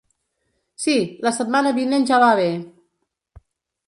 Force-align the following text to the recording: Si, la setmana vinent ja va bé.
Si, 0.85 0.95
la 1.27 1.33
setmana 1.35 1.73
vinent 1.79 2.07
ja 2.13 2.19
va 2.23 2.31
bé. 2.41 2.47